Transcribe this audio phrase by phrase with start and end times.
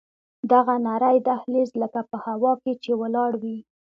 [0.51, 3.57] دغه نرى دهلېز لکه په هوا کښې چې ولاړ وي.